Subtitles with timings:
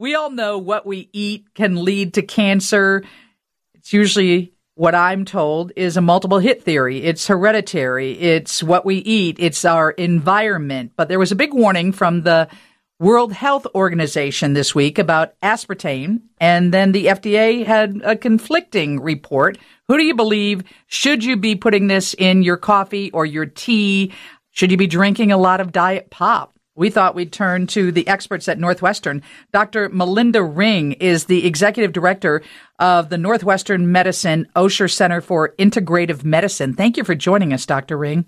[0.00, 3.04] we all know what we eat can lead to cancer.
[3.74, 7.02] It's usually what I'm told is a multiple hit theory.
[7.02, 8.18] It's hereditary.
[8.18, 9.36] It's what we eat.
[9.38, 10.92] It's our environment.
[10.96, 12.48] But there was a big warning from the
[12.98, 16.22] World Health Organization this week about aspartame.
[16.38, 19.58] And then the FDA had a conflicting report.
[19.88, 20.62] Who do you believe?
[20.86, 24.14] Should you be putting this in your coffee or your tea?
[24.50, 26.54] Should you be drinking a lot of diet pop?
[26.76, 29.22] We thought we'd turn to the experts at Northwestern.
[29.52, 29.88] Dr.
[29.88, 32.42] Melinda Ring is the executive director
[32.78, 36.74] of the Northwestern Medicine Osher Center for Integrative Medicine.
[36.74, 37.98] Thank you for joining us, Dr.
[37.98, 38.24] Ring.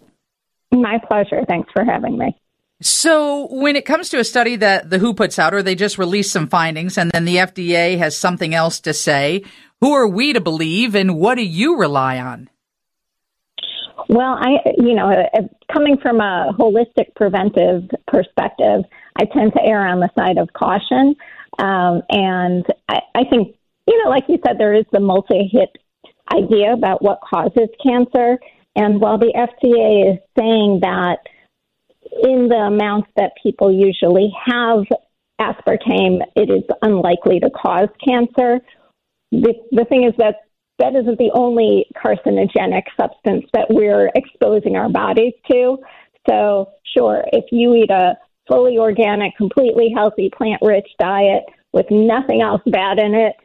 [0.73, 1.43] My pleasure.
[1.49, 2.37] Thanks for having me.
[2.81, 5.99] So, when it comes to a study that the WHO puts out, or they just
[5.99, 9.45] release some findings and then the FDA has something else to say,
[9.81, 12.51] who are we to believe and what do you rely on?
[14.09, 15.43] Well, I, you know, uh,
[15.73, 18.83] coming from a holistic preventive perspective,
[19.17, 21.15] I tend to err on the side of caution.
[21.59, 23.57] Um, and I, I think,
[23.87, 25.71] you know, like you said, there is the multi hit
[26.33, 28.39] idea about what causes cancer.
[28.75, 31.19] And while the FDA is saying that
[32.23, 34.85] in the amounts that people usually have
[35.41, 38.61] aspartame, it is unlikely to cause cancer.
[39.31, 40.37] The, the thing is that
[40.83, 45.79] that isn't the only carcinogenic substance that we're exposing our bodies to.
[46.29, 48.17] So, sure, if you eat a
[48.49, 53.37] fully organic, completely healthy, plant rich diet with nothing else bad in it,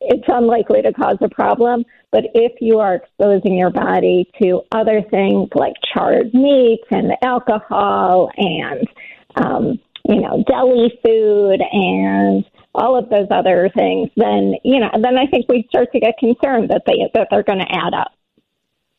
[0.00, 1.84] it's unlikely to cause a problem.
[2.10, 8.30] But if you are exposing your body to other things like charred meats and alcohol
[8.38, 8.88] and,
[9.36, 9.78] um,
[10.08, 12.46] you know, deli food and
[12.78, 16.18] all of those other things, then you know, then I think we start to get
[16.18, 18.12] concerned that they that they're going to add up.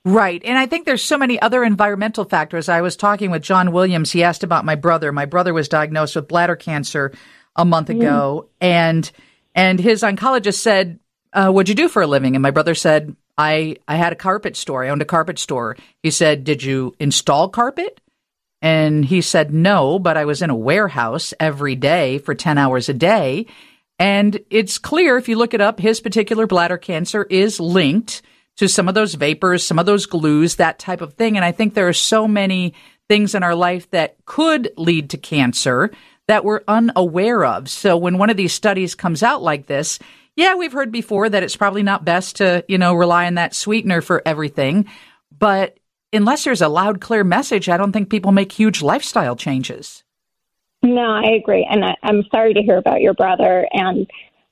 [0.06, 0.42] Right.
[0.46, 2.70] And I think there's so many other environmental factors.
[2.70, 4.12] I was talking with John Williams.
[4.12, 5.12] He asked about my brother.
[5.12, 7.12] My brother was diagnosed with bladder cancer
[7.56, 8.50] a month ago, mm.
[8.62, 9.12] and
[9.54, 11.00] and his oncologist said,
[11.34, 14.18] uh, "What'd you do for a living?" And my brother said, "I I had a
[14.18, 14.84] carpet store.
[14.84, 18.00] I owned a carpet store." He said, "Did you install carpet?"
[18.62, 22.88] And he said, "No, but I was in a warehouse every day for ten hours
[22.88, 23.48] a day."
[24.00, 28.22] And it's clear if you look it up, his particular bladder cancer is linked
[28.58, 31.36] to some of those vapors, some of those glues, that type of thing.
[31.36, 32.74] And I think there are so many
[33.10, 35.92] things in our life that could lead to cancer
[36.28, 37.70] that we're unaware of.
[37.70, 40.00] So when one of these studies comes out like this,
[40.36, 43.56] yeah, we've heard before that it's probably not best to, you know, rely on that
[43.56, 44.86] sweetener for everything.
[45.38, 45.78] But
[46.14, 50.04] unless there's a loud, clear message, I don't think people make huge lifestyle changes.
[50.82, 51.68] No, I agree.
[51.70, 53.68] And I, I'm sorry to hear about your brother.
[53.74, 54.08] And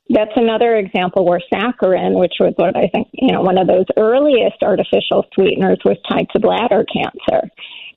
[0.10, 3.86] that's another example where saccharin, which was what I think, you know, one of those
[3.98, 7.50] earliest artificial sweeteners, was tied to bladder cancer.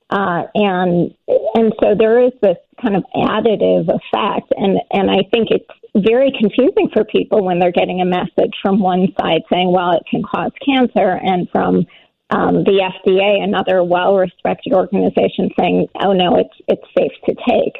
[0.09, 1.13] Uh, and
[1.55, 6.33] and so there is this kind of additive effect, and and I think it's very
[6.37, 10.21] confusing for people when they're getting a message from one side saying, well, it can
[10.21, 11.85] cause cancer, and from
[12.29, 17.79] um, the FDA, another well-respected organization, saying, oh no, it's it's safe to take.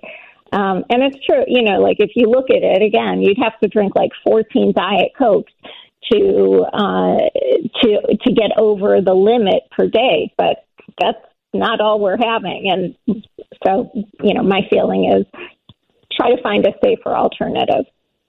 [0.51, 3.57] Um, and it's true, you know, like if you look at it again, you'd have
[3.59, 5.53] to drink like 14 Diet Cokes
[6.11, 7.17] to uh,
[7.81, 10.33] to to get over the limit per day.
[10.37, 10.65] But
[10.99, 11.19] that's
[11.53, 13.23] not all we're having, and
[13.65, 13.91] so
[14.21, 15.25] you know, my feeling is
[16.11, 17.85] try to find a safer alternative.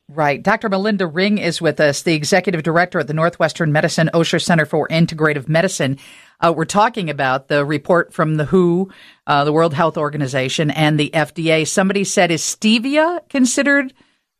[0.08, 0.42] Right.
[0.42, 0.68] Dr.
[0.68, 4.86] Melinda Ring is with us, the executive director at the Northwestern Medicine Osher Center for
[4.88, 5.96] Integrative Medicine.
[6.40, 8.90] Uh, we're talking about the report from the WHO,
[9.26, 11.66] uh, the World Health Organization, and the FDA.
[11.66, 13.94] Somebody said, is stevia considered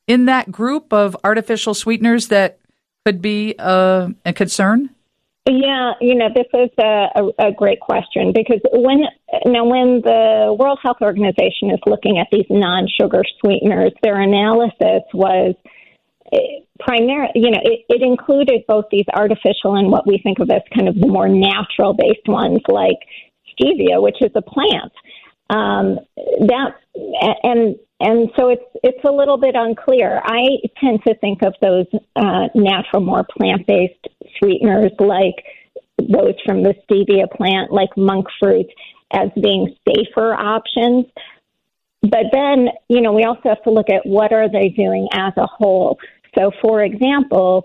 [0.06, 2.58] in that group of artificial sweeteners that
[3.06, 4.90] could be uh, a concern?
[5.44, 9.02] Yeah, you know, this is a, a, a, great question because when
[9.44, 15.56] now when the World Health Organization is looking at these non-sugar sweeteners, their analysis was
[16.32, 16.38] eh,
[16.78, 20.62] primarily, you know, it, it included both these artificial and what we think of as
[20.72, 22.98] kind of the more natural-based ones, like
[23.58, 24.92] stevia, which is a plant.
[25.50, 25.98] Um,
[26.46, 26.76] that
[27.42, 30.20] and and so it's it's a little bit unclear.
[30.24, 30.42] I
[30.80, 31.86] tend to think of those
[32.16, 34.06] uh, natural, more plant based
[34.42, 35.44] sweeteners like
[35.98, 38.66] those from the stevia plant, like monk fruit,
[39.12, 41.06] as being safer options.
[42.02, 45.32] But then, you know, we also have to look at what are they doing as
[45.36, 45.98] a whole.
[46.36, 47.64] So, for example,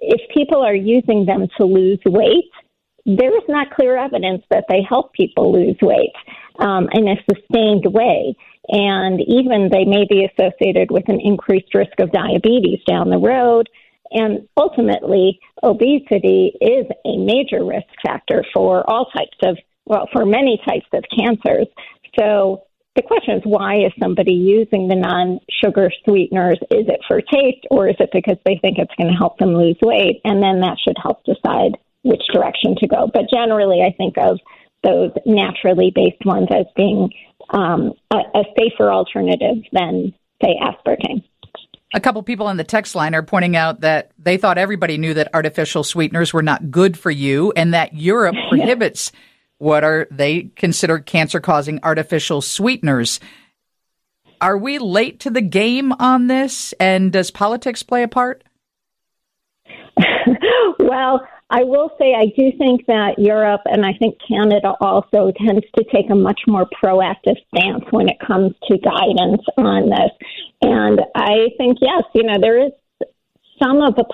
[0.00, 2.50] if people are using them to lose weight,
[3.06, 6.12] there is not clear evidence that they help people lose weight
[6.58, 8.34] um, in a sustained way.
[8.68, 13.68] And even they may be associated with an increased risk of diabetes down the road.
[14.10, 20.60] And ultimately, obesity is a major risk factor for all types of, well, for many
[20.66, 21.66] types of cancers.
[22.18, 22.64] So
[22.96, 26.58] the question is why is somebody using the non-sugar sweeteners?
[26.70, 29.54] Is it for taste or is it because they think it's going to help them
[29.54, 30.20] lose weight?
[30.24, 33.08] And then that should help decide which direction to go.
[33.12, 34.38] But generally, I think of
[34.82, 37.10] those naturally based ones as being
[37.50, 41.22] um, a, a safer alternative than, say, aspartame.
[41.94, 45.14] A couple people on the text line are pointing out that they thought everybody knew
[45.14, 49.10] that artificial sweeteners were not good for you and that Europe prohibits
[49.58, 53.20] what are they consider cancer causing artificial sweeteners.
[54.40, 56.72] Are we late to the game on this?
[56.78, 58.44] And does politics play a part?
[60.78, 65.64] well, I will say I do think that Europe and I think Canada also tends
[65.76, 70.10] to take a much more proactive stance when it comes to guidance on this.
[70.60, 72.72] And I think, yes, you know, there is
[73.62, 74.04] some of the,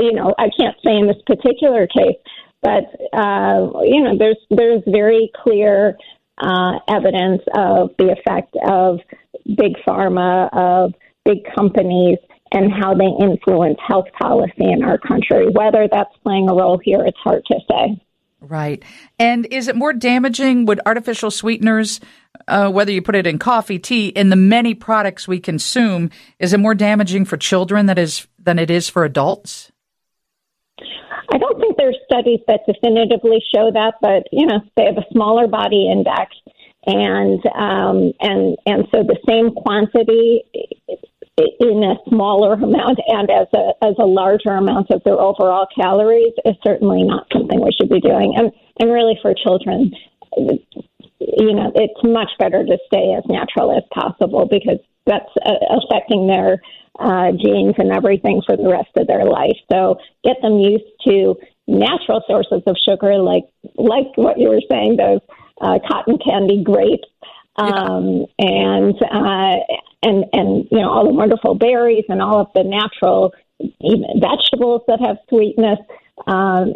[0.00, 2.18] you know, I can't say in this particular case,
[2.60, 5.96] but uh, you know, there's there's very clear
[6.38, 8.98] uh, evidence of the effect of
[9.46, 10.92] big pharma, of
[11.24, 12.18] big companies,
[12.52, 15.48] and how they influence health policy in our country.
[15.50, 18.02] Whether that's playing a role here, it's hard to say.
[18.40, 18.82] Right.
[19.18, 20.66] And is it more damaging?
[20.66, 22.00] Would artificial sweeteners,
[22.46, 26.52] uh, whether you put it in coffee, tea, in the many products we consume, is
[26.52, 29.72] it more damaging for children that is than it is for adults?
[31.30, 35.04] I don't think there's studies that definitively show that, but you know, they have a
[35.12, 36.34] smaller body index,
[36.86, 40.42] and um, and and so the same quantity
[41.60, 46.32] in a smaller amount and as a as a larger amount of their overall calories
[46.44, 48.34] is certainly not something we should be doing.
[48.36, 49.92] And and really for children,
[50.36, 56.26] you know, it's much better to stay as natural as possible because that's uh, affecting
[56.26, 56.60] their
[56.98, 59.56] uh, genes and everything for the rest of their life.
[59.70, 61.36] So get them used to
[61.66, 63.44] natural sources of sugar, like
[63.76, 65.20] like what you were saying, those
[65.60, 67.08] uh, cotton candy grapes,
[67.56, 68.48] um, yeah.
[68.48, 69.56] and uh,
[70.02, 75.00] and and you know all the wonderful berries and all of the natural vegetables that
[75.00, 75.78] have sweetness.
[76.26, 76.74] Um,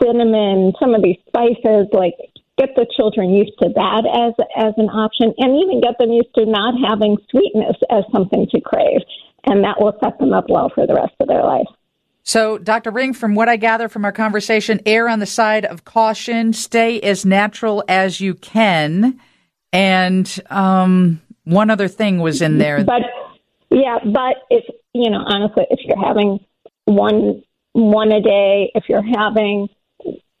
[0.00, 2.14] cinnamon, some of these spices, like
[2.58, 6.34] get the children used to that as as an option, and even get them used
[6.34, 9.00] to not having sweetness as something to crave,
[9.44, 11.66] and that will set them up well for the rest of their life.
[12.24, 12.92] So, Dr.
[12.92, 17.00] Ring, from what I gather from our conversation, err on the side of caution, stay
[17.00, 19.18] as natural as you can,
[19.72, 22.84] and um, one other thing was in there.
[22.84, 23.02] But
[23.70, 26.40] yeah, but if you know, honestly, if you're having
[26.84, 27.42] one
[27.72, 29.68] one a day, if you're having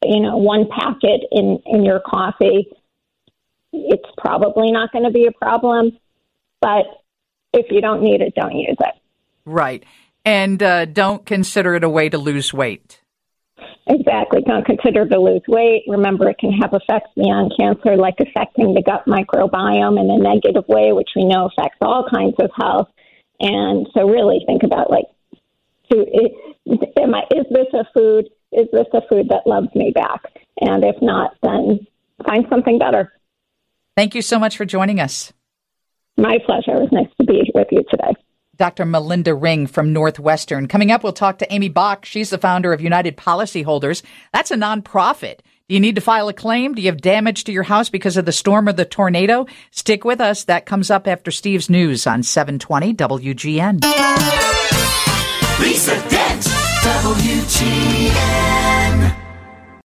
[0.04, 2.68] you know, one packet in, in your coffee,
[3.72, 5.98] it's probably not going to be a problem.
[6.60, 6.84] But
[7.52, 8.94] if you don't need it, don't use it.
[9.44, 9.84] Right.
[10.24, 13.00] And uh, don't consider it a way to lose weight.
[13.86, 14.42] Exactly.
[14.42, 15.82] Don't consider to lose weight.
[15.88, 20.64] Remember, it can have effects beyond cancer, like affecting the gut microbiome in a negative
[20.68, 22.88] way, which we know affects all kinds of health.
[23.40, 25.06] And so, really think about like,
[25.90, 30.22] am I, is this a food is this a food that loves me back?
[30.60, 31.86] And if not, then
[32.26, 33.12] find something better.
[33.96, 35.32] Thank you so much for joining us.
[36.16, 36.76] My pleasure.
[36.76, 38.12] It was nice to be with you today.
[38.56, 38.84] Dr.
[38.84, 40.68] Melinda Ring from Northwestern.
[40.68, 42.04] Coming up, we'll talk to Amy Bach.
[42.04, 44.02] She's the founder of United Policyholders.
[44.32, 45.38] That's a nonprofit.
[45.68, 46.74] Do you need to file a claim?
[46.74, 49.46] Do you have damage to your house because of the storm or the tornado?
[49.70, 50.44] Stick with us.
[50.44, 53.80] That comes up after Steve's news on 720 WGN.
[55.58, 56.42] Lisa Dent.
[56.82, 58.81] WGN.